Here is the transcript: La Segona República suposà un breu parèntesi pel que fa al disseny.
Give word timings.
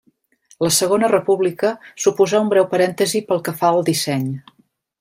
La 0.65 0.69
Segona 0.77 1.09
República 1.11 1.71
suposà 2.05 2.41
un 2.45 2.49
breu 2.55 2.67
parèntesi 2.73 3.21
pel 3.29 3.45
que 3.49 3.55
fa 3.61 3.69
al 3.75 3.87
disseny. 3.91 4.27